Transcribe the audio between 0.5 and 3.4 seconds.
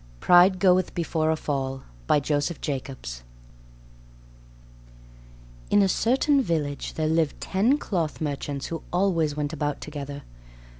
GOETH BEFORE A FALL By Joseph Jacobs